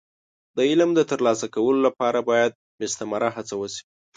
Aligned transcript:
د 0.55 0.59
علم 0.69 0.89
د 0.95 1.01
ترلاسه 1.11 1.45
کولو 1.55 1.79
لپاره 1.87 2.19
باید 2.29 2.51
مستمره 2.79 3.29
هڅه 3.35 3.53
وشي. 3.57 3.83